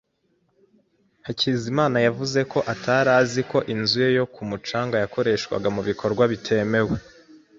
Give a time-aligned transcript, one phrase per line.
[1.25, 6.95] Hakizimana yavuze ko atari azi ko inzu ye yo ku mucanga yakoreshwaga mu bikorwa bitemewe.